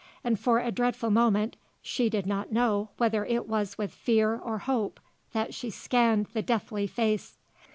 And, 0.23 0.39
for 0.39 0.57
a 0.57 0.71
dreadful 0.71 1.11
moment, 1.11 1.57
she 1.83 2.09
did 2.09 2.25
not 2.25 2.51
know 2.51 2.89
whether 2.97 3.23
it 3.23 3.47
was 3.47 3.77
with 3.77 3.93
fear 3.93 4.35
or 4.35 4.57
hope 4.57 4.99
that 5.33 5.53
she 5.53 5.69
scanned 5.69 6.25
the 6.33 6.41
deathly 6.41 6.87
face. 6.87 7.37